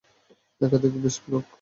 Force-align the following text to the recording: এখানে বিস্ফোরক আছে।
এখানে 0.61 0.87
বিস্ফোরক 1.03 1.35
আছে। 1.37 1.49